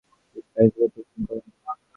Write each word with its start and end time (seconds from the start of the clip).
তিনি 0.31 0.41
প্যারিসে 0.53 0.85
প্রত্যাবর্তন 0.93 1.21
করেন। 1.27 1.45